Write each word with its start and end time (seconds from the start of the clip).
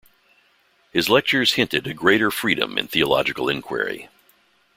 His 0.91 1.09
lectures 1.09 1.53
hinted 1.53 1.85
a 1.85 1.93
greater 1.93 2.31
freedom 2.31 2.75
in 2.75 2.87
theological 2.87 3.47
enquiry. 3.47 4.09